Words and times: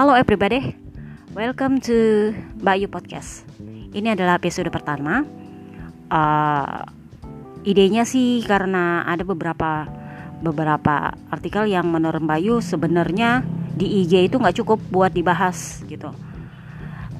Halo 0.00 0.16
everybody, 0.16 0.72
welcome 1.36 1.76
to 1.76 2.32
Bayu 2.56 2.88
Podcast. 2.88 3.44
Ini 3.92 4.16
adalah 4.16 4.40
episode 4.40 4.72
pertama. 4.72 5.28
Uh, 6.08 6.88
idenya 7.68 8.08
sih 8.08 8.40
karena 8.48 9.04
ada 9.04 9.28
beberapa 9.28 9.84
beberapa 10.40 11.12
artikel 11.28 11.68
yang 11.68 11.84
menurut 11.92 12.24
Bayu 12.24 12.64
sebenarnya 12.64 13.44
di 13.76 14.00
IG 14.00 14.32
itu 14.32 14.40
nggak 14.40 14.64
cukup 14.64 14.80
buat 14.88 15.12
dibahas 15.12 15.84
gitu. 15.84 16.16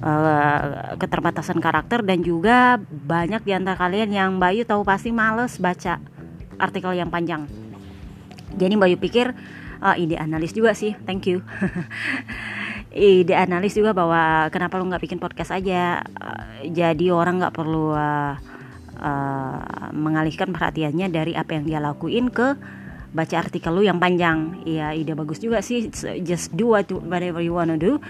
Uh, 0.00 0.96
keterbatasan 0.96 1.60
karakter 1.60 2.00
dan 2.00 2.24
juga 2.24 2.80
banyak 2.80 3.44
di 3.44 3.52
antara 3.52 3.76
kalian 3.76 4.08
yang 4.08 4.30
Bayu 4.40 4.64
tahu 4.64 4.88
pasti 4.88 5.12
males 5.12 5.60
baca 5.60 6.00
artikel 6.56 6.96
yang 6.96 7.12
panjang. 7.12 7.44
Jadi 8.56 8.72
Bayu 8.80 8.96
pikir 8.96 9.36
uh, 9.84 10.00
ide 10.00 10.16
analis 10.16 10.56
juga 10.56 10.72
sih, 10.72 10.96
thank 11.04 11.28
you. 11.28 11.44
ide 12.90 13.34
analis 13.34 13.74
juga 13.78 13.94
bahwa 13.94 14.50
kenapa 14.50 14.78
lu 14.78 14.90
nggak 14.90 15.02
bikin 15.02 15.20
podcast 15.22 15.54
aja? 15.54 16.02
Uh, 16.18 16.66
jadi 16.70 17.14
orang 17.14 17.38
nggak 17.40 17.54
perlu 17.54 17.94
uh, 17.94 18.34
uh, 18.98 19.88
mengalihkan 19.94 20.50
perhatiannya 20.50 21.06
dari 21.10 21.32
apa 21.38 21.58
yang 21.58 21.64
dia 21.66 21.78
lakuin 21.78 22.30
ke 22.30 22.58
baca 23.10 23.36
artikel 23.42 23.74
lu 23.74 23.82
yang 23.86 23.98
panjang. 24.02 24.62
Iya 24.66 24.94
ide 24.94 25.14
bagus 25.14 25.38
juga 25.38 25.62
sih. 25.62 25.90
Just 26.22 26.54
do 26.54 26.74
whatever 26.76 27.42
you 27.42 27.54
wanna 27.54 27.78
do 27.78 28.02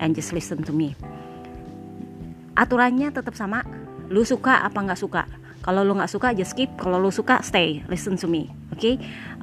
and 0.00 0.16
just 0.16 0.32
listen 0.32 0.64
to 0.64 0.72
me. 0.72 0.96
Aturannya 2.56 3.12
tetap 3.12 3.32
sama. 3.36 3.64
Lu 4.12 4.24
suka 4.28 4.60
apa 4.60 4.76
nggak 4.76 5.00
suka? 5.00 5.24
Kalau 5.64 5.86
lu 5.86 5.96
nggak 5.96 6.10
suka 6.12 6.36
just 6.36 6.52
skip. 6.52 6.72
Kalau 6.76 7.00
lu 7.00 7.08
suka 7.08 7.40
stay. 7.40 7.80
Listen 7.88 8.16
to 8.20 8.28
me 8.28 8.62
oke 8.72 8.80
okay? 8.80 8.94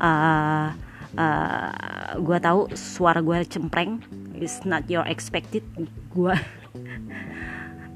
uh, 0.02 0.74
uh, 1.16 1.70
gue 2.18 2.38
tahu 2.42 2.74
suara 2.74 3.22
gue 3.22 3.46
cempreng 3.46 4.02
is 4.40 4.64
not 4.64 4.88
your 4.88 5.04
expected 5.06 5.62
gue 6.16 6.36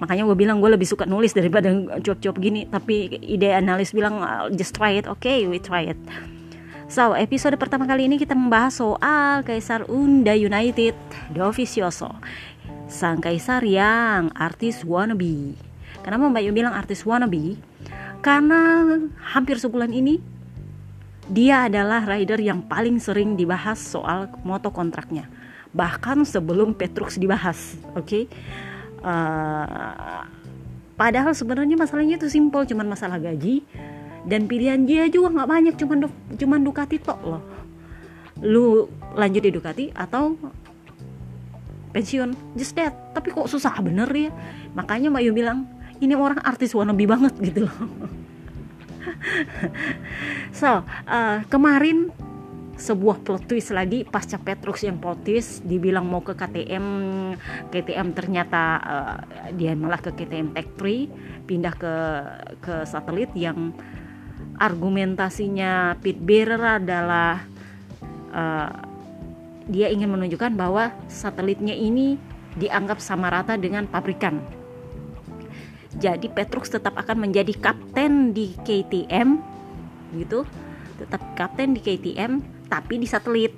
makanya 0.03 0.27
gue 0.27 0.35
bilang 0.35 0.59
gue 0.59 0.67
lebih 0.67 0.83
suka 0.83 1.07
nulis 1.07 1.31
daripada 1.31 1.71
job-job 2.03 2.35
gini. 2.35 2.67
Tapi 2.67 3.23
ide 3.23 3.55
analis 3.55 3.95
bilang 3.95 4.19
just 4.51 4.75
try 4.75 4.99
it. 4.99 5.07
Okay, 5.07 5.47
we 5.47 5.63
try 5.63 5.95
it. 5.95 5.99
So 6.91 7.15
episode 7.15 7.55
pertama 7.55 7.87
kali 7.87 8.11
ini 8.11 8.19
kita 8.19 8.35
membahas 8.35 8.83
soal 8.83 9.41
Kaisar 9.47 9.87
Unda 9.87 10.35
United 10.35 10.93
Dovizioso 11.31 12.11
sang 12.91 13.17
kaisar 13.23 13.65
yang 13.65 14.29
artis 14.37 14.85
wannabe. 14.85 15.57
Kenapa 16.05 16.29
Mbak 16.29 16.43
Yu 16.45 16.51
bilang 16.53 16.75
artis 16.77 17.01
wannabe? 17.01 17.57
Karena 18.21 18.85
hampir 19.33 19.57
sebulan 19.57 19.89
ini 19.89 20.21
dia 21.25 21.65
adalah 21.71 22.05
rider 22.05 22.37
yang 22.37 22.61
paling 22.69 23.01
sering 23.01 23.33
dibahas 23.33 23.79
soal 23.81 24.29
moto 24.45 24.69
kontraknya 24.69 25.25
bahkan 25.73 26.21
sebelum 26.21 26.77
Petrus 26.77 27.17
dibahas 27.17 27.77
oke 27.97 28.05
okay? 28.05 28.23
uh, 29.01 30.23
padahal 30.95 31.33
sebenarnya 31.35 31.75
masalahnya 31.75 32.15
itu 32.15 32.29
simpel 32.31 32.63
cuman 32.63 32.87
masalah 32.87 33.19
gaji. 33.19 33.65
Dan 34.23 34.47
pilihan 34.47 34.79
dia 34.87 35.11
juga 35.11 35.35
nggak 35.35 35.49
banyak 35.51 35.75
cuman 35.75 36.07
cuman 36.39 36.59
Ducati 36.63 36.95
tok 36.95 37.19
loh. 37.27 37.43
Lu 38.39 38.87
lanjut 39.19 39.43
di 39.43 39.51
Ducati 39.51 39.85
atau 39.91 40.39
pensiun? 41.91 42.55
Just 42.55 42.71
that. 42.79 42.95
Tapi 43.11 43.35
kok 43.35 43.51
susah 43.51 43.75
bener 43.83 44.07
ya? 44.15 44.31
Makanya 44.79 45.11
Mbak 45.11 45.23
Yu 45.27 45.31
bilang 45.35 45.67
ini 45.99 46.15
orang 46.15 46.39
artis 46.39 46.71
wannabe 46.71 47.03
banget 47.03 47.35
gitu 47.43 47.67
loh. 47.67 47.75
So 50.59 50.83
uh, 51.07 51.37
kemarin 51.51 52.11
sebuah 52.83 53.23
plot 53.23 53.47
twist 53.47 53.71
lagi 53.71 54.03
pasca 54.03 54.35
Petrus 54.35 54.83
yang 54.83 54.99
plot 54.99 55.23
twist 55.23 55.63
dibilang 55.63 56.03
mau 56.03 56.19
ke 56.19 56.35
KTM 56.35 56.85
KTM 57.71 58.11
ternyata 58.11 58.63
uh, 58.83 59.17
dia 59.55 59.71
malah 59.71 60.03
ke 60.03 60.11
KTM 60.11 60.51
Tech 60.51 60.67
3 60.75 61.47
pindah 61.47 61.73
ke 61.79 61.95
ke 62.59 62.75
satelit 62.83 63.31
yang 63.39 63.71
argumentasinya 64.59 65.95
Pete 66.03 66.19
Bearer 66.19 66.83
adalah 66.83 67.47
uh, 68.35 68.71
dia 69.71 69.87
ingin 69.87 70.11
menunjukkan 70.11 70.51
bahwa 70.59 70.91
satelitnya 71.07 71.71
ini 71.71 72.19
dianggap 72.59 72.99
sama 72.99 73.31
rata 73.31 73.55
dengan 73.55 73.87
pabrikan. 73.87 74.43
Jadi 75.95 76.27
Petrus 76.27 76.67
tetap 76.67 76.99
akan 76.99 77.29
menjadi 77.29 77.55
kapten 77.55 78.35
di 78.35 78.51
KTM 78.59 79.39
gitu. 80.19 80.43
Tetap 80.99 81.21
kapten 81.39 81.73
di 81.73 81.81
KTM 81.81 82.52
tapi 82.73 82.97
di 82.97 83.05
satelit. 83.05 83.53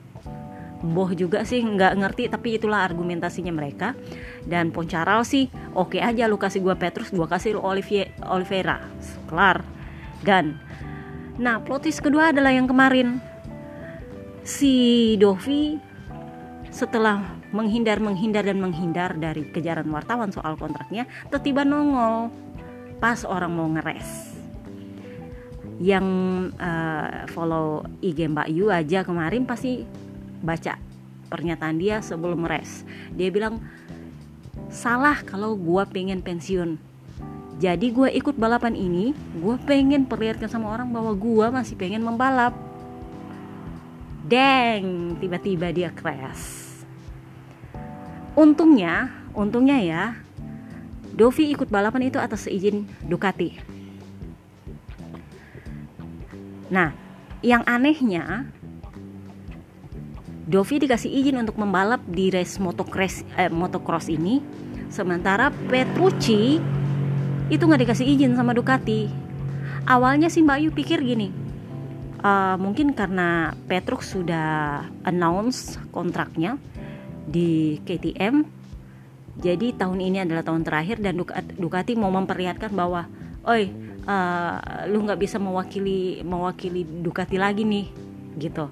Boh 0.84 1.08
juga 1.16 1.48
sih 1.48 1.64
nggak 1.64 1.94
ngerti 2.04 2.24
tapi 2.28 2.60
itulah 2.60 2.84
argumentasinya 2.84 3.56
mereka. 3.56 3.96
Dan 4.44 4.76
Poncaral 4.76 5.24
sih 5.24 5.48
oke 5.72 5.96
okay 5.96 6.02
aja 6.04 6.28
lu 6.28 6.36
kasih 6.36 6.60
gua 6.60 6.76
Petrus 6.76 7.16
gua 7.16 7.32
kasih 7.32 7.56
lu 7.56 7.64
Olivier 7.64 8.12
Oliveira. 8.28 8.84
Kelar. 9.32 9.64
Gan. 10.28 10.60
Nah 11.40 11.64
plotis 11.64 12.04
kedua 12.04 12.36
adalah 12.36 12.52
yang 12.52 12.68
kemarin. 12.68 13.24
Si 14.44 15.16
Dovi 15.16 15.80
setelah 16.76 17.24
menghindar 17.56 18.04
menghindar 18.04 18.44
dan 18.44 18.60
menghindar 18.60 19.16
dari 19.16 19.48
kejaran 19.48 19.88
wartawan 19.88 20.36
soal 20.36 20.60
kontraknya 20.60 21.08
tiba-tiba 21.32 21.64
nongol. 21.64 22.30
Pas 23.00 23.24
orang 23.24 23.52
mau 23.56 23.68
ngeres 23.72 24.35
yang 25.80 26.08
uh, 26.56 27.28
follow 27.32 27.84
IG 28.00 28.32
Mbak 28.32 28.48
Yu 28.52 28.72
aja 28.72 29.04
kemarin 29.04 29.44
pasti 29.44 29.84
baca 30.40 30.80
pernyataan 31.28 31.76
dia 31.76 32.00
sebelum 32.00 32.48
res. 32.48 32.88
Dia 33.12 33.28
bilang 33.28 33.60
salah 34.72 35.20
kalau 35.26 35.60
gue 35.60 35.84
pengen 35.92 36.24
pensiun. 36.24 36.80
Jadi 37.60 37.92
gue 37.92 38.12
ikut 38.12 38.36
balapan 38.36 38.76
ini 38.76 39.16
gue 39.40 39.56
pengen 39.64 40.08
perlihatkan 40.08 40.52
sama 40.52 40.72
orang 40.76 40.92
bahwa 40.92 41.12
gue 41.16 41.48
masih 41.52 41.76
pengen 41.76 42.04
membalap. 42.04 42.56
Deng 44.26 45.20
tiba-tiba 45.20 45.70
dia 45.76 45.90
crash. 45.92 46.66
Untungnya 48.36 49.12
untungnya 49.36 49.80
ya 49.84 50.04
Dovi 51.16 51.52
ikut 51.52 51.72
balapan 51.72 52.12
itu 52.12 52.20
atas 52.20 52.48
seizin 52.48 52.88
Ducati 53.08 53.76
Nah, 56.70 56.94
yang 57.46 57.62
anehnya 57.70 58.50
Dovi 60.46 60.78
dikasih 60.78 61.10
izin 61.10 61.42
untuk 61.42 61.58
membalap 61.58 62.06
di 62.06 62.30
race 62.30 62.62
motocross, 62.62 63.26
eh, 63.34 63.50
motocross 63.50 64.14
ini, 64.14 64.46
sementara 64.94 65.50
Petrucci 65.50 66.62
itu 67.50 67.64
nggak 67.66 67.82
dikasih 67.82 68.06
izin 68.06 68.38
sama 68.38 68.54
Ducati. 68.54 69.10
Awalnya 69.90 70.30
sih 70.30 70.46
Mbak 70.46 70.60
Yu 70.62 70.70
pikir 70.70 71.02
gini, 71.02 71.34
uh, 72.22 72.58
mungkin 72.62 72.94
karena 72.94 73.54
Petrus 73.66 74.14
sudah 74.14 74.86
announce 75.02 75.82
kontraknya 75.90 76.62
di 77.26 77.82
KTM, 77.82 78.46
jadi 79.42 79.74
tahun 79.74 80.00
ini 80.02 80.30
adalah 80.30 80.46
tahun 80.46 80.62
terakhir 80.62 81.02
dan 81.02 81.18
Ducati 81.58 81.98
mau 81.98 82.14
memperlihatkan 82.14 82.70
bahwa, 82.70 83.10
oi 83.50 83.85
uh, 84.06 84.86
lu 84.90 85.04
nggak 85.04 85.20
bisa 85.20 85.38
mewakili 85.42 86.22
mewakili 86.22 86.86
Ducati 86.86 87.38
lagi 87.38 87.66
nih 87.66 87.86
gitu. 88.40 88.70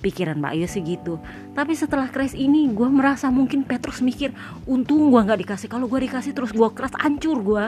Pikiran 0.00 0.40
Mbak 0.40 0.52
Ayu 0.56 0.66
gitu. 0.80 1.14
Tapi 1.52 1.76
setelah 1.76 2.08
crash 2.08 2.32
ini 2.32 2.72
gue 2.72 2.88
merasa 2.88 3.28
mungkin 3.28 3.68
Petrus 3.68 4.00
mikir 4.00 4.32
untung 4.64 5.12
gue 5.12 5.20
nggak 5.20 5.44
dikasih. 5.44 5.68
Kalau 5.68 5.92
gue 5.92 6.00
dikasih 6.08 6.32
terus 6.32 6.56
gue 6.56 6.68
keras 6.72 6.96
hancur 6.96 7.36
gue 7.44 7.64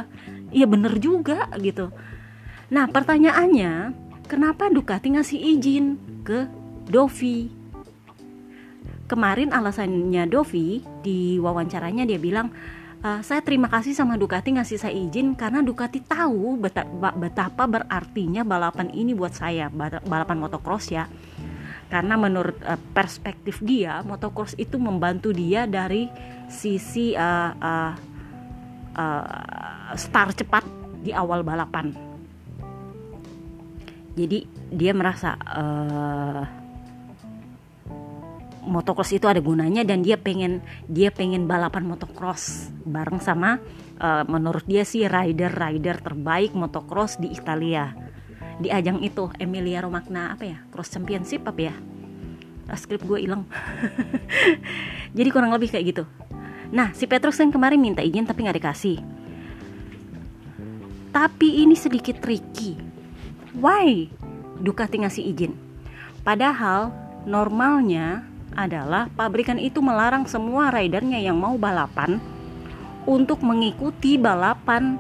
iya 0.49 0.65
bener 0.65 0.97
juga 0.97 1.49
gitu. 1.61 1.93
Nah 2.73 2.89
pertanyaannya 2.89 3.93
kenapa 4.33 4.73
Ducati 4.73 5.13
ngasih 5.13 5.41
izin 5.57 6.01
ke 6.25 6.49
Dovi? 6.89 7.53
Kemarin 9.05 9.53
alasannya 9.53 10.25
Dovi 10.25 10.81
di 11.05 11.37
wawancaranya 11.37 12.09
dia 12.09 12.17
bilang 12.17 12.49
uh, 13.03 13.21
saya 13.21 13.43
terima 13.43 13.67
kasih 13.69 13.93
sama 13.93 14.15
Ducati 14.15 14.55
ngasih 14.55 14.79
saya 14.79 14.95
izin 14.95 15.35
karena 15.35 15.61
Ducati 15.61 16.01
tahu 16.01 16.57
betapa 17.19 17.67
berartinya 17.67 18.47
balapan 18.47 18.89
ini 18.95 19.13
buat 19.13 19.35
saya 19.35 19.69
balapan 20.07 20.39
motocross 20.39 20.89
ya. 20.95 21.11
Karena 21.91 22.17
menurut 22.17 22.57
uh, 22.65 22.81
perspektif 22.97 23.61
dia 23.61 24.01
motocross 24.01 24.57
itu 24.57 24.81
membantu 24.81 25.35
dia 25.35 25.69
dari 25.69 26.09
sisi 26.49 27.13
uh, 27.13 27.53
uh, 27.53 27.93
uh, 28.97 29.93
start 29.99 30.41
cepat 30.41 30.65
di 31.03 31.13
awal 31.13 31.45
balapan. 31.45 31.93
Jadi 34.13 34.45
dia 34.73 34.93
merasa 34.93 35.37
uh, 35.37 36.62
motocross 38.63 39.11
itu 39.15 39.27
ada 39.27 39.43
gunanya 39.43 39.83
dan 39.83 40.07
dia 40.07 40.15
pengen 40.15 40.63
dia 40.87 41.11
pengen 41.11 41.51
balapan 41.51 41.85
motocross 41.87 42.71
bareng 42.87 43.19
sama 43.19 43.59
uh, 43.99 44.23
menurut 44.27 44.63
dia 44.65 44.87
sih 44.87 45.07
rider-rider 45.07 45.99
terbaik 45.99 46.55
motocross 46.55 47.19
di 47.19 47.35
Italia 47.35 47.91
di 48.63 48.71
ajang 48.71 49.03
itu 49.03 49.29
Emilia 49.43 49.83
Romagna 49.83 50.33
apa 50.39 50.45
ya 50.47 50.59
cross 50.71 50.95
championship 50.95 51.43
apa 51.43 51.61
ya 51.61 51.75
ah, 52.71 52.79
skrip 52.79 53.03
gue 53.03 53.19
hilang 53.27 53.43
jadi 55.17 55.29
kurang 55.35 55.51
lebih 55.51 55.75
kayak 55.75 55.87
gitu 55.91 56.05
Nah, 56.73 56.97
si 56.97 57.05
Petrus 57.05 57.37
yang 57.37 57.53
kemarin 57.53 57.77
minta 57.77 58.01
izin 58.01 58.25
tapi 58.25 58.49
nggak 58.49 58.57
dikasih. 58.57 58.97
Tapi 61.13 61.49
ini 61.61 61.77
sedikit 61.77 62.17
tricky. 62.25 62.81
Why 63.53 64.09
Ducati 64.57 65.05
ngasih 65.05 65.25
izin? 65.37 65.53
Padahal 66.25 66.89
normalnya 67.29 68.25
adalah 68.55 69.09
pabrikan 69.15 69.57
itu 69.57 69.81
melarang 69.81 70.29
semua 70.29 70.73
ridernya 70.73 71.19
yang 71.19 71.39
mau 71.39 71.57
balapan 71.57 72.21
untuk 73.09 73.43
mengikuti 73.43 74.15
balapan 74.17 74.99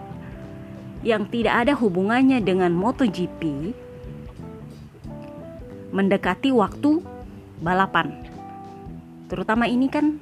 yang 1.02 1.26
tidak 1.31 1.66
ada 1.66 1.75
hubungannya 1.75 2.38
dengan 2.43 2.70
MotoGP 2.75 3.75
mendekati 5.93 6.50
waktu 6.54 7.02
balapan. 7.60 8.14
Terutama 9.26 9.69
ini 9.69 9.87
kan 9.90 10.19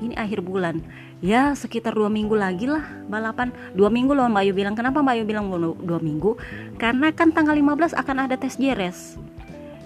ini 0.00 0.16
akhir 0.16 0.40
bulan. 0.40 0.80
Ya 1.20 1.52
sekitar 1.52 1.92
dua 1.92 2.08
minggu 2.08 2.32
lagi 2.32 2.64
lah 2.64 2.86
balapan. 3.10 3.52
Dua 3.76 3.92
minggu 3.92 4.16
loh 4.16 4.24
Mbak 4.32 4.42
Ayu 4.42 4.52
bilang. 4.56 4.74
Kenapa 4.78 5.04
Mbak 5.04 5.14
Ayu 5.20 5.24
bilang 5.28 5.46
dua 5.76 6.00
minggu? 6.00 6.40
Karena 6.80 7.12
kan 7.12 7.28
tanggal 7.34 7.52
15 7.52 7.92
akan 7.92 8.16
ada 8.24 8.40
tes 8.40 8.56
JRS 8.56 9.20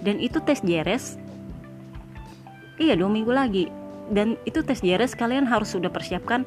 dan 0.05 0.21
itu 0.21 0.37
tes 0.45 0.61
JRS 0.61 1.17
iya 2.81 2.93
dua 2.95 3.09
minggu 3.11 3.31
lagi 3.31 3.65
dan 4.11 4.37
itu 4.45 4.61
tes 4.61 4.85
JRS 4.85 5.17
kalian 5.17 5.49
harus 5.49 5.73
sudah 5.73 5.89
persiapkan 5.89 6.45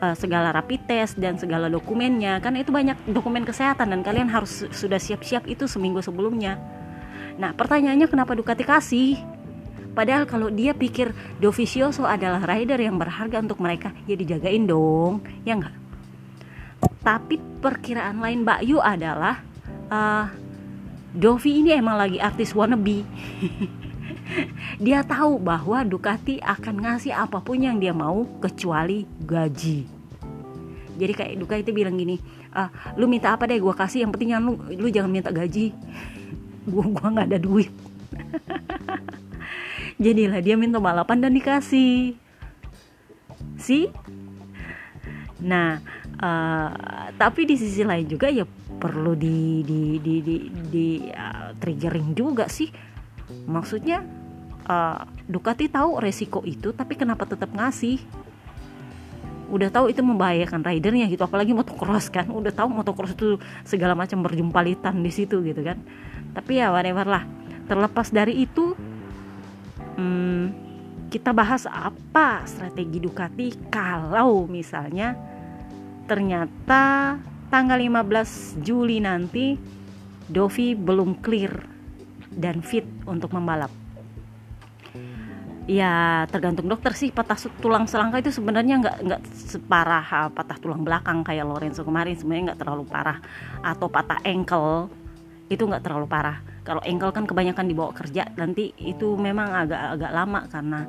uh, 0.00 0.16
segala 0.16 0.50
rapid 0.56 0.88
test 0.88 1.20
dan 1.20 1.36
segala 1.36 1.68
dokumennya 1.68 2.40
kan 2.40 2.56
itu 2.56 2.72
banyak 2.72 2.96
dokumen 3.12 3.44
kesehatan 3.44 3.92
dan 3.92 4.00
kalian 4.00 4.28
harus 4.32 4.64
sudah 4.72 4.96
siap-siap 4.96 5.44
itu 5.50 5.68
seminggu 5.68 6.00
sebelumnya 6.00 6.56
nah 7.36 7.50
pertanyaannya 7.52 8.06
kenapa 8.08 8.32
Ducati 8.38 8.64
kasih 8.64 9.34
Padahal 9.94 10.26
kalau 10.26 10.50
dia 10.50 10.74
pikir 10.74 11.14
Dovizioso 11.38 12.02
adalah 12.02 12.42
rider 12.42 12.82
yang 12.82 12.98
berharga 12.98 13.38
untuk 13.38 13.62
mereka, 13.62 13.94
ya 14.10 14.18
dijagain 14.18 14.66
dong, 14.66 15.22
ya 15.46 15.54
enggak? 15.54 15.70
Tapi 16.98 17.38
perkiraan 17.62 18.18
lain 18.18 18.42
Mbak 18.42 18.60
Yu 18.66 18.82
adalah 18.82 19.38
uh, 19.88 20.26
Dovi 21.14 21.62
ini 21.62 21.70
emang 21.78 21.94
lagi 21.94 22.18
artis 22.18 22.50
wannabe. 22.58 23.06
dia 24.84 25.04
tahu 25.04 25.38
bahwa 25.38 25.84
Ducati 25.84 26.40
akan 26.40 26.84
ngasih 26.84 27.12
apa 27.14 27.40
pun 27.44 27.60
yang 27.60 27.76
dia 27.78 27.92
mau 27.92 28.24
kecuali 28.40 29.04
gaji. 29.22 29.86
Jadi 30.94 31.12
kayak 31.12 31.34
Ducati 31.40 31.70
bilang 31.74 31.98
gini, 31.98 32.18
ah, 32.54 32.70
lu 32.94 33.10
minta 33.10 33.34
apa 33.34 33.50
deh 33.50 33.58
gue 33.58 33.74
kasih, 33.74 34.06
yang 34.06 34.12
penting 34.14 34.36
lu 34.38 34.58
lu 34.78 34.86
jangan 34.88 35.10
minta 35.10 35.30
gaji. 35.34 35.74
gua 36.70 36.84
gua 36.88 37.06
nggak 37.12 37.28
ada 37.34 37.38
duit. 37.38 37.70
jadilah 40.04 40.42
dia 40.42 40.58
minta 40.58 40.82
balapan 40.82 41.22
dan 41.22 41.32
dikasih 41.34 42.18
sih 43.58 43.90
nah 45.44 45.78
uh, 46.18 47.10
tapi 47.14 47.44
di 47.44 47.54
sisi 47.60 47.84
lain 47.84 48.08
juga 48.08 48.32
ya 48.32 48.48
perlu 48.80 49.12
di 49.14 49.60
di 49.62 50.00
di 50.00 50.14
di, 50.24 50.36
di 50.50 50.88
uh, 51.12 51.52
triggering 51.60 52.16
juga 52.16 52.48
sih 52.48 52.68
maksudnya 53.44 54.04
uh, 54.68 55.08
Ducati 55.24 55.72
tahu 55.72 56.00
resiko 56.00 56.44
itu 56.44 56.72
tapi 56.76 56.96
kenapa 56.96 57.24
tetap 57.24 57.48
ngasih? 57.52 58.00
Udah 59.48 59.68
tahu 59.68 59.92
itu 59.92 60.00
membahayakan 60.00 60.64
ridernya 60.64 61.08
gitu 61.08 61.24
apalagi 61.24 61.52
motocross 61.52 62.12
kan. 62.12 62.28
Udah 62.28 62.52
tahu 62.52 62.68
motocross 62.72 63.16
itu 63.16 63.40
segala 63.64 63.96
macam 63.96 64.20
berjumpalitan 64.24 65.00
di 65.00 65.12
situ 65.12 65.40
gitu 65.44 65.60
kan. 65.64 65.80
Tapi 66.36 66.60
ya 66.60 66.72
whatever 66.72 67.06
lah. 67.08 67.24
Terlepas 67.64 68.12
dari 68.12 68.44
itu 68.44 68.76
hmm, 69.96 70.44
kita 71.08 71.30
bahas 71.30 71.64
apa 71.70 72.44
strategi 72.44 72.98
Ducati 73.00 73.70
kalau 73.70 74.44
misalnya 74.50 75.16
ternyata 76.04 77.16
tanggal 77.48 77.78
15 77.78 78.60
Juli 78.60 79.00
nanti 79.00 79.56
Dovi 80.24 80.72
belum 80.74 81.20
clear 81.20 81.52
dan 82.34 82.64
fit 82.64 82.84
untuk 83.06 83.30
membalap. 83.30 83.83
Ya 85.64 86.24
tergantung 86.28 86.68
dokter 86.68 86.92
sih. 86.92 87.08
Patah 87.08 87.40
tulang 87.60 87.88
selangka 87.88 88.20
itu 88.20 88.28
sebenarnya 88.28 88.84
nggak 88.84 88.96
nggak 89.00 89.20
separah 89.32 90.04
ah, 90.04 90.28
patah 90.28 90.60
tulang 90.60 90.84
belakang 90.84 91.24
kayak 91.24 91.48
Lorenzo 91.48 91.80
kemarin. 91.84 92.12
Sebenarnya 92.16 92.52
nggak 92.52 92.60
terlalu 92.60 92.84
parah. 92.84 93.18
Atau 93.64 93.88
patah 93.88 94.20
ankle 94.28 94.92
itu 95.48 95.64
nggak 95.64 95.80
terlalu 95.80 96.04
parah. 96.04 96.44
Kalau 96.64 96.84
ankle 96.84 97.12
kan 97.16 97.24
kebanyakan 97.24 97.64
dibawa 97.64 97.96
kerja. 97.96 98.28
Nanti 98.36 98.76
itu 98.76 99.16
memang 99.16 99.56
agak 99.56 99.96
agak 99.96 100.12
lama 100.12 100.40
karena 100.52 100.80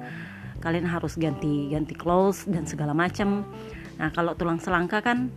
kalian 0.60 0.88
harus 0.89 1.13
ganti 1.16 1.69
ganti 1.69 1.94
clothes 1.94 2.50
dan 2.50 2.66
segala 2.66 2.98
macam 2.98 3.45
nah 4.01 4.10
kalau 4.10 4.33
tulang 4.33 4.57
selangka 4.57 4.98
kan 5.06 5.30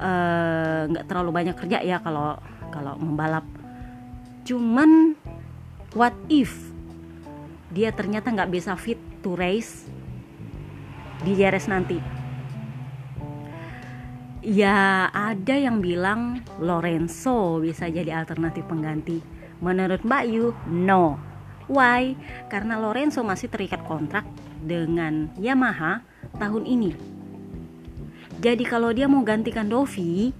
eh, 0.00 0.88
nggak 0.88 1.04
terlalu 1.04 1.30
banyak 1.30 1.54
kerja 1.54 1.78
ya 1.84 2.02
kalau 2.02 2.34
kalau 2.74 2.98
membalap. 2.98 3.46
Cuman 4.42 5.14
what 5.94 6.14
if 6.26 6.69
dia 7.70 7.94
ternyata 7.94 8.34
nggak 8.34 8.50
bisa 8.50 8.74
fit 8.74 8.98
to 9.22 9.38
race 9.38 9.86
di 11.22 11.38
JRS 11.38 11.66
nanti 11.70 11.98
ya 14.42 15.06
ada 15.12 15.54
yang 15.54 15.78
bilang 15.84 16.42
Lorenzo 16.58 17.60
bisa 17.62 17.86
jadi 17.86 18.16
alternatif 18.16 18.64
pengganti 18.66 19.40
Menurut 19.60 20.00
Mbak 20.00 20.24
Yu, 20.24 20.56
no. 20.72 21.20
Why? 21.68 22.16
Karena 22.48 22.80
Lorenzo 22.80 23.20
masih 23.20 23.52
terikat 23.52 23.84
kontrak 23.84 24.24
dengan 24.64 25.28
Yamaha 25.36 26.00
tahun 26.40 26.64
ini. 26.64 26.96
Jadi 28.40 28.64
kalau 28.64 28.88
dia 28.90 29.04
mau 29.04 29.20
gantikan 29.20 29.68
Dovi, 29.68 30.32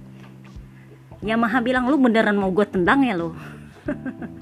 Yamaha 1.21 1.61
bilang 1.61 1.85
lu 1.85 2.01
beneran 2.01 2.33
mau 2.33 2.49
gue 2.49 2.65
tendang 2.65 3.05
ya 3.05 3.13
lo. 3.13 3.37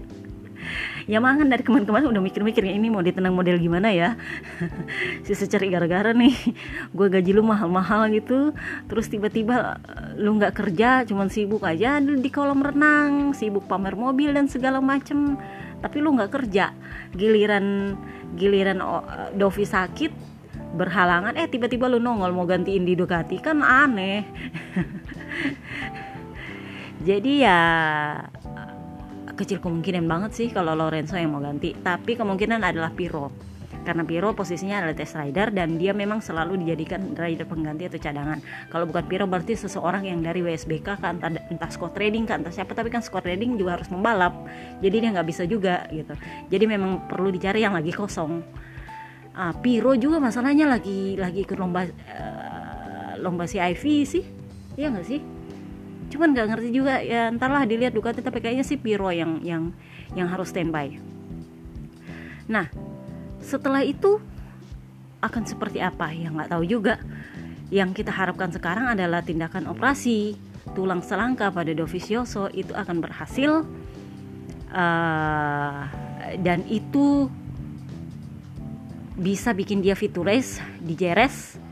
Yamaha 1.10 1.42
kan 1.42 1.50
dari 1.50 1.66
kemarin-kemarin 1.66 2.14
udah 2.14 2.22
mikir-mikir 2.22 2.70
ya 2.70 2.74
ini 2.78 2.94
mau 2.94 3.02
ditendang 3.02 3.34
model 3.34 3.58
gimana 3.58 3.90
ya? 3.90 4.14
Si 5.26 5.34
seceri 5.34 5.74
gara-gara 5.74 6.14
nih. 6.14 6.38
Gue 6.94 7.10
gaji 7.10 7.34
lu 7.34 7.42
mahal-mahal 7.42 8.14
gitu. 8.14 8.54
Terus 8.86 9.10
tiba-tiba 9.10 9.82
eh, 9.90 10.22
lu 10.22 10.38
nggak 10.38 10.54
kerja 10.54 11.10
cuman 11.10 11.34
sibuk 11.34 11.66
aja 11.66 11.98
di 11.98 12.30
kolam 12.30 12.62
renang 12.62 13.34
sibuk 13.34 13.66
pamer 13.66 13.98
mobil 13.98 14.38
dan 14.38 14.46
segala 14.46 14.78
macem. 14.78 15.34
Tapi 15.82 15.98
lu 15.98 16.14
nggak 16.14 16.30
kerja. 16.30 16.78
Giliran 17.18 17.98
giliran 18.38 18.78
oh, 18.78 19.02
Dovi 19.34 19.66
sakit 19.66 20.30
berhalangan 20.70 21.34
eh 21.34 21.50
tiba-tiba 21.50 21.90
lu 21.90 21.98
nongol 21.98 22.38
mau 22.38 22.46
gantiin 22.46 22.86
di 22.86 22.94
Ducati 22.94 23.42
kan 23.42 23.66
aneh. 23.66 24.30
Jadi 27.10 27.42
ya 27.42 27.58
kecil 29.40 29.64
kemungkinan 29.64 30.04
banget 30.04 30.32
sih 30.36 30.48
kalau 30.52 30.76
Lorenzo 30.76 31.16
yang 31.16 31.32
mau 31.32 31.40
ganti. 31.40 31.72
Tapi 31.72 32.20
kemungkinan 32.20 32.60
adalah 32.60 32.92
Piro 32.92 33.50
karena 33.90 34.04
Piro 34.04 34.36
posisinya 34.36 34.84
adalah 34.84 34.96
test 34.96 35.16
rider 35.16 35.56
dan 35.56 35.80
dia 35.80 35.96
memang 35.96 36.20
selalu 36.20 36.62
dijadikan 36.62 37.16
rider 37.16 37.48
pengganti 37.48 37.88
atau 37.88 37.98
cadangan. 37.98 38.38
Kalau 38.68 38.86
bukan 38.86 39.02
Piro 39.08 39.26
berarti 39.26 39.56
seseorang 39.56 40.04
yang 40.04 40.20
dari 40.20 40.44
WSBK 40.44 41.00
kan 41.00 41.18
entah, 41.18 41.32
entah 41.48 41.72
squad 41.72 41.96
trading 41.96 42.28
kan 42.28 42.44
entah 42.44 42.52
siapa 42.52 42.76
tapi 42.76 42.92
kan 42.92 43.00
squad 43.00 43.24
trading 43.24 43.56
juga 43.56 43.80
harus 43.80 43.88
membalap. 43.88 44.46
Jadi 44.84 44.96
dia 45.00 45.10
nggak 45.16 45.28
bisa 45.28 45.44
juga 45.48 45.88
gitu. 45.90 46.14
Jadi 46.52 46.66
memang 46.68 47.08
perlu 47.08 47.32
dicari 47.32 47.64
yang 47.64 47.74
lagi 47.74 47.90
kosong. 47.96 48.44
Uh, 49.34 49.54
Piro 49.64 49.96
juga 49.96 50.20
masalahnya 50.20 50.68
lagi 50.68 51.16
lagi 51.16 51.48
ikut 51.48 51.56
lomba 51.56 51.88
uh, 51.88 53.18
lomba 53.24 53.48
CIV 53.48 53.84
sih. 54.04 54.24
Iya 54.76 54.92
nggak 54.92 55.08
sih 55.08 55.39
cuman 56.10 56.34
nggak 56.34 56.48
ngerti 56.50 56.70
juga 56.74 57.00
ya 57.00 57.30
entarlah 57.30 57.64
dilihat 57.70 57.94
Ducati 57.94 58.26
tapi 58.26 58.42
kayaknya 58.42 58.66
sih 58.66 58.82
Piro 58.82 59.10
yang 59.14 59.40
yang 59.46 59.72
yang 60.18 60.28
harus 60.30 60.50
standby. 60.50 60.98
Nah 62.50 62.66
setelah 63.40 63.86
itu 63.86 64.20
akan 65.20 65.44
seperti 65.46 65.80
apa? 65.80 66.12
Ya 66.12 66.34
nggak 66.34 66.50
tahu 66.50 66.64
juga. 66.66 66.98
Yang 67.70 68.02
kita 68.02 68.12
harapkan 68.12 68.50
sekarang 68.50 68.90
adalah 68.90 69.22
tindakan 69.22 69.70
operasi 69.70 70.34
tulang 70.74 71.06
selangka 71.06 71.54
pada 71.54 71.70
Dovizioso 71.74 72.50
itu 72.52 72.74
akan 72.74 72.98
berhasil. 73.04 73.66
Uh, 74.70 75.90
dan 76.46 76.62
itu 76.70 77.26
bisa 79.18 79.52
bikin 79.52 79.82
dia 79.82 79.98
fit 79.98 80.14
race 80.22 80.62
di 80.80 80.94
JRS 80.94 81.69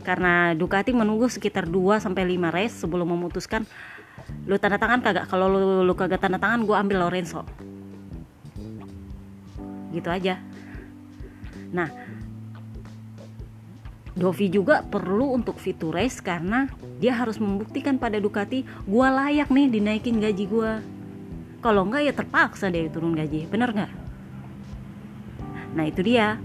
karena 0.00 0.56
Ducati 0.56 0.90
menunggu 0.96 1.28
sekitar 1.28 1.68
2 1.68 2.00
sampai 2.00 2.24
5 2.24 2.56
race 2.56 2.76
sebelum 2.84 3.08
memutuskan 3.12 3.64
lu 4.46 4.56
tanda 4.56 4.76
tangan 4.76 5.00
kagak? 5.04 5.26
Kalau 5.28 5.46
lu, 5.48 5.82
lu 5.84 5.94
kagak 5.96 6.20
tanda 6.22 6.40
tangan 6.40 6.64
gue 6.64 6.76
ambil 6.76 7.08
Lorenzo. 7.08 7.44
Gitu 9.90 10.08
aja. 10.08 10.38
Nah 11.74 11.88
Dovi 14.10 14.50
juga 14.50 14.82
perlu 14.84 15.38
untuk 15.38 15.56
fit 15.56 15.78
to 15.78 15.94
race 15.94 16.18
karena 16.18 16.66
dia 16.98 17.14
harus 17.14 17.38
membuktikan 17.38 17.96
pada 17.96 18.18
Ducati 18.20 18.66
gue 18.66 19.06
layak 19.06 19.48
nih 19.48 19.70
dinaikin 19.70 20.18
gaji 20.18 20.44
gue 20.50 20.72
kalau 21.60 21.84
enggak 21.84 22.08
ya 22.08 22.12
terpaksa 22.16 22.72
deh 22.72 22.88
turun 22.88 23.12
gaji. 23.12 23.44
Bener 23.48 23.70
nggak? 23.72 23.92
Nah 25.76 25.84
itu 25.86 26.00
dia. 26.00 26.40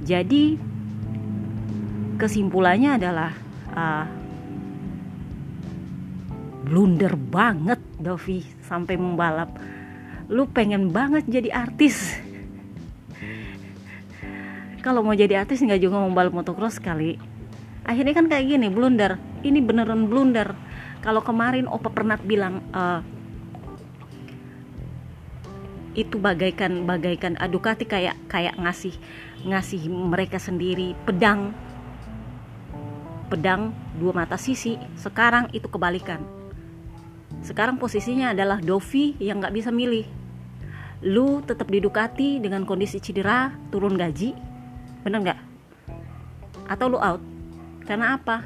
Jadi 0.00 0.56
kesimpulannya 2.20 3.00
adalah 3.00 3.32
uh, 3.72 4.04
blunder 6.68 7.16
banget 7.16 7.80
Dovi 7.96 8.44
sampai 8.68 9.00
membalap. 9.00 9.56
Lu 10.28 10.44
pengen 10.52 10.92
banget 10.92 11.24
jadi 11.26 11.48
artis. 11.50 12.20
Kalau 14.84 15.00
mau 15.00 15.16
jadi 15.16 15.40
artis 15.40 15.64
nggak 15.64 15.80
juga 15.80 15.96
membalap 15.98 16.36
motocross 16.36 16.76
kali. 16.76 17.16
Akhirnya 17.88 18.12
kan 18.12 18.28
kayak 18.28 18.46
gini 18.46 18.68
blunder. 18.68 19.16
Ini 19.40 19.58
beneran 19.64 20.06
blunder. 20.06 20.52
Kalau 21.00 21.24
kemarin 21.24 21.64
Opa 21.64 21.88
pernah 21.88 22.20
bilang 22.20 22.60
uh, 22.76 23.00
itu 25.96 26.22
bagaikan 26.22 26.86
bagaikan 26.86 27.34
Ducati 27.50 27.82
kayak 27.82 28.14
kayak 28.30 28.54
ngasih 28.60 28.94
ngasih 29.42 29.90
mereka 29.90 30.38
sendiri 30.38 30.94
pedang 31.02 31.50
pedang 33.30 33.70
dua 33.96 34.10
mata 34.10 34.34
sisi 34.34 34.74
sekarang 34.98 35.46
itu 35.54 35.70
kebalikan. 35.70 36.18
Sekarang 37.46 37.78
posisinya 37.78 38.34
adalah 38.34 38.58
Dovi 38.58 39.14
yang 39.22 39.38
nggak 39.38 39.54
bisa 39.54 39.70
milih. 39.70 40.04
Lu 41.06 41.40
tetap 41.46 41.70
di 41.70 41.78
Ducati 41.80 42.42
dengan 42.42 42.66
kondisi 42.68 42.98
cedera 43.00 43.54
turun 43.70 43.94
gaji 43.94 44.34
bener 45.06 45.18
nggak? 45.24 45.40
Atau 46.68 46.92
lu 46.92 46.98
out? 47.00 47.22
Karena 47.88 48.18
apa? 48.20 48.44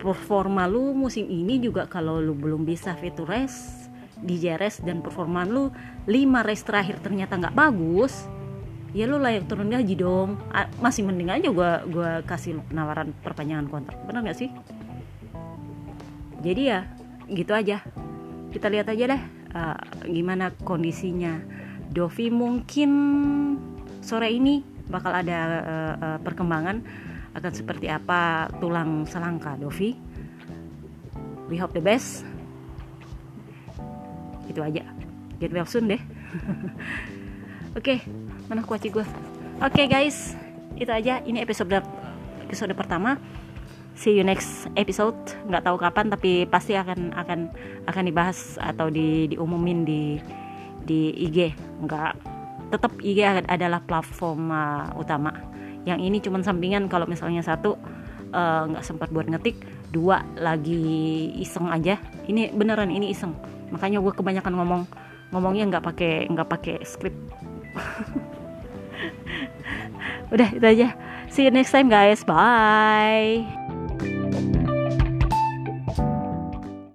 Performa 0.00 0.64
lu 0.64 0.96
musim 0.96 1.28
ini 1.28 1.60
juga 1.60 1.84
kalau 1.84 2.22
lu 2.22 2.32
belum 2.32 2.64
bisa 2.64 2.96
fit 2.96 3.12
to 3.12 3.28
race 3.28 3.90
di 4.16 4.40
JRS 4.40 4.84
dan 4.84 5.04
performa 5.04 5.44
lu 5.44 5.68
5 6.08 6.46
race 6.48 6.64
terakhir 6.64 7.00
ternyata 7.00 7.36
nggak 7.40 7.56
bagus 7.56 8.28
ya 8.90 9.04
lu 9.06 9.22
layak 9.22 9.46
turun 9.46 9.70
gaji 9.70 9.94
dong. 9.94 10.38
Masih 10.82 11.06
mending 11.06 11.30
aja 11.30 11.48
gua 11.50 11.82
gua 11.86 12.22
kasih 12.26 12.58
penawaran 12.66 13.14
perpanjangan 13.22 13.66
kontrak. 13.70 13.98
Benar 14.06 14.20
nggak 14.26 14.38
sih? 14.38 14.50
Jadi 16.40 16.62
ya 16.70 16.86
gitu 17.30 17.52
aja. 17.54 17.84
Kita 18.50 18.66
lihat 18.66 18.90
aja 18.90 19.04
deh 19.14 19.22
uh, 19.54 19.78
gimana 20.06 20.50
kondisinya. 20.66 21.38
Dovi 21.90 22.30
mungkin 22.30 22.90
sore 23.98 24.30
ini 24.30 24.62
bakal 24.86 25.10
ada 25.10 25.38
uh, 25.98 26.18
perkembangan 26.22 26.82
akan 27.34 27.52
seperti 27.54 27.86
apa 27.90 28.50
tulang 28.58 29.06
selangka 29.06 29.58
Dovi. 29.58 29.94
We 31.50 31.58
hope 31.58 31.74
the 31.74 31.82
best. 31.82 32.22
Itu 34.46 34.62
aja. 34.62 34.82
Get 35.40 35.56
well 35.56 35.64
soon 35.64 35.88
deh 35.88 35.96
oke 37.74 37.82
okay, 37.82 37.98
mana 38.46 38.62
kuaci 38.62 38.88
gue 38.90 39.04
oke 39.60 39.72
okay, 39.72 39.86
guys 39.90 40.34
itu 40.80 40.90
aja. 40.90 41.20
Ini 41.20 41.44
episode 41.44 41.76
episode 42.40 42.72
pertama. 42.72 43.20
See 43.92 44.16
you 44.16 44.24
next 44.24 44.72
episode. 44.80 45.14
Nggak 45.44 45.68
tahu 45.68 45.76
kapan 45.76 46.08
tapi 46.08 46.48
pasti 46.48 46.72
akan 46.72 47.12
akan 47.12 47.40
akan 47.84 48.04
dibahas 48.08 48.56
atau 48.56 48.88
di 48.88 49.28
diumumin 49.28 49.84
di 49.84 50.16
di 50.80 51.12
IG 51.28 51.52
nggak 51.84 52.12
tetap 52.72 52.96
IG 53.04 53.44
adalah 53.44 53.84
platform 53.84 54.48
uh, 54.48 54.88
utama. 54.96 55.36
Yang 55.84 56.00
ini 56.00 56.16
cuma 56.24 56.40
sampingan 56.40 56.88
kalau 56.88 57.04
misalnya 57.04 57.44
satu 57.44 57.76
uh, 58.32 58.64
nggak 58.72 58.84
sempat 58.84 59.12
buat 59.12 59.28
ngetik 59.28 59.60
dua 59.92 60.24
lagi 60.40 61.28
iseng 61.36 61.68
aja. 61.68 62.00
Ini 62.24 62.56
beneran 62.56 62.88
ini 62.88 63.12
iseng. 63.12 63.36
Makanya 63.68 64.00
gue 64.00 64.12
kebanyakan 64.16 64.54
ngomong 64.56 64.82
ngomongnya 65.30 65.76
nggak 65.76 65.84
pakai 65.84 66.26
nggak 66.32 66.48
pakai 66.48 66.76
script 66.88 67.49
udah 70.34 70.48
itu 70.54 70.66
aja. 70.66 70.88
See 71.30 71.46
you 71.46 71.52
next 71.54 71.70
time 71.70 71.88
guys. 71.88 72.22
Bye 72.26 73.46